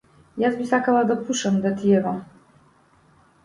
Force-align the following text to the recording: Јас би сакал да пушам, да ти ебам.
Јас 0.43 0.55
би 0.61 0.65
сакал 0.69 0.97
да 1.11 1.19
пушам, 1.29 1.61
да 1.67 1.75
ти 1.81 1.95
ебам. 2.01 2.19